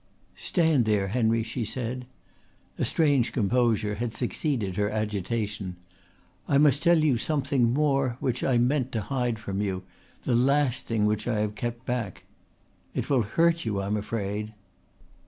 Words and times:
"Stand 0.41 0.85
there, 0.85 1.09
Henry," 1.09 1.43
she 1.43 1.63
said. 1.63 2.07
A 2.79 2.85
strange 2.85 3.31
composure 3.33 3.93
had 3.93 4.15
succeeded 4.15 4.75
her 4.75 4.89
agitation. 4.89 5.75
"I 6.47 6.57
must 6.57 6.81
tell 6.81 6.97
you 7.03 7.19
something 7.19 7.71
more 7.71 8.17
which 8.19 8.43
I 8.43 8.53
had 8.53 8.63
meant 8.63 8.91
to 8.93 9.01
hide 9.01 9.37
from 9.37 9.61
you 9.61 9.83
the 10.23 10.33
last 10.33 10.87
thing 10.87 11.05
which 11.05 11.27
I 11.27 11.41
have 11.41 11.53
kept 11.53 11.85
back. 11.85 12.23
It 12.95 13.11
will 13.11 13.21
hurt 13.21 13.63
you, 13.63 13.79
I 13.79 13.85
am 13.85 13.95
afraid." 13.95 14.55